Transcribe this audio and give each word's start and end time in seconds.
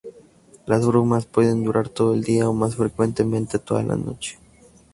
Las 0.65 0.83
brumas 0.83 1.27
pueden 1.27 1.63
durar 1.63 1.87
todo 1.87 2.15
el 2.15 2.23
día 2.23 2.49
o, 2.49 2.53
más 2.53 2.75
frecuentemente, 2.75 3.59
toda 3.59 3.83
la 3.83 3.95
noche. 3.95 4.39